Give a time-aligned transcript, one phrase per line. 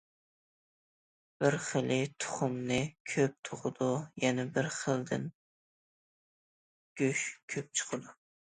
[1.43, 2.79] بىر خىلى تۇخۇمنى
[3.11, 3.91] كۆپ تۇغىدۇ،
[4.25, 5.31] يەنە بىر خىلىدىن
[7.03, 8.21] گۆش كۆپ چىقىدۇ.